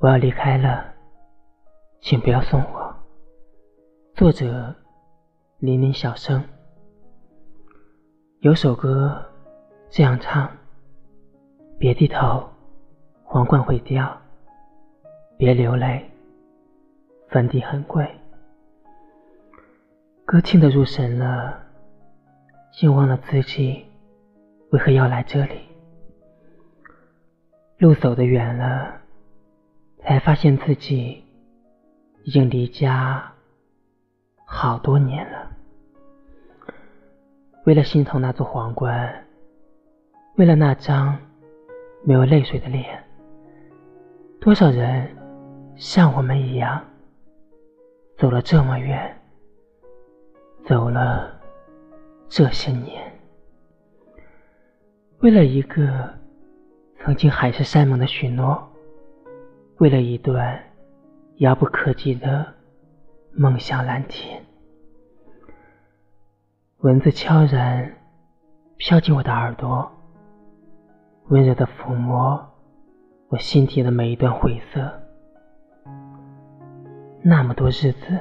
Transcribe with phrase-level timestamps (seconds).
[0.00, 0.82] 我要离开了，
[2.00, 2.96] 请不要送我。
[4.14, 4.74] 作者：
[5.58, 6.42] 林林小生。
[8.38, 9.22] 有首歌
[9.90, 10.50] 这样唱：
[11.78, 12.48] 别低头，
[13.24, 14.06] 皇冠会掉；
[15.36, 16.02] 别流泪，
[17.28, 18.10] 粉底很贵。
[20.24, 21.62] 歌听得入神了，
[22.72, 23.84] 竟忘了自己
[24.70, 25.60] 为何要来这里。
[27.76, 28.98] 路走得远了。
[30.02, 31.22] 才发现自己
[32.24, 33.32] 已经离家
[34.44, 35.50] 好多年了。
[37.64, 39.24] 为了心疼那座皇冠，
[40.36, 41.16] 为了那张
[42.02, 43.04] 没有泪水的脸，
[44.40, 45.08] 多少人
[45.76, 46.82] 像我们一样
[48.16, 49.16] 走了这么远，
[50.66, 51.38] 走了
[52.28, 53.12] 这些年，
[55.20, 56.12] 为了一个
[56.98, 58.66] 曾经海誓山盟的许诺。
[59.80, 60.62] 为了一段
[61.36, 62.46] 遥不可及的
[63.32, 64.44] 梦想蓝天，
[66.80, 67.90] 蚊子悄然
[68.76, 69.90] 飘进我的耳朵，
[71.28, 72.46] 温柔的抚摸
[73.30, 75.00] 我心底的每一段灰色。
[77.22, 78.18] 那么多日子，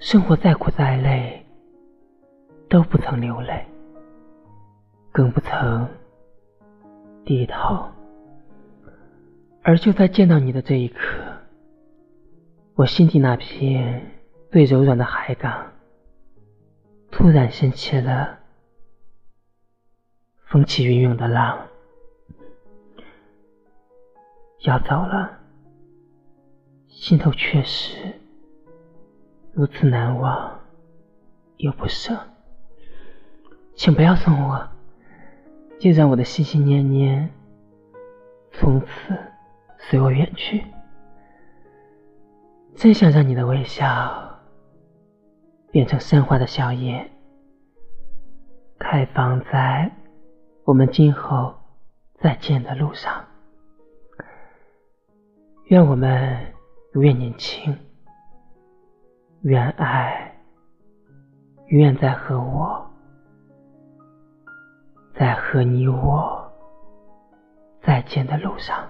[0.00, 1.46] 生活再苦再累，
[2.68, 3.64] 都不曾流泪，
[5.12, 5.88] 更不曾
[7.24, 7.86] 低头。
[9.64, 10.98] 而就在见到你的这一刻，
[12.74, 14.10] 我心底那片
[14.50, 15.72] 最柔软的海港，
[17.12, 18.40] 突然掀起了
[20.46, 21.68] 风起云涌的浪。
[24.62, 25.38] 要走了，
[26.88, 27.96] 心头却是
[29.52, 30.60] 如此难忘
[31.58, 32.18] 又不舍。
[33.74, 34.68] 请不要送我，
[35.78, 37.30] 就让我的心心念念
[38.52, 38.86] 从此。
[39.90, 40.64] 随我远去，
[42.74, 44.40] 真想让你的微笑
[45.70, 47.06] 变成山花的笑靥，
[48.78, 49.90] 开放在
[50.64, 51.54] 我们今后
[52.14, 53.22] 再见的路上。
[55.64, 56.38] 愿我们
[56.94, 57.76] 永远年轻，
[59.42, 60.34] 愿爱
[61.66, 62.90] 永远在和我，
[65.14, 66.50] 在和你我
[67.82, 68.88] 再见的路上。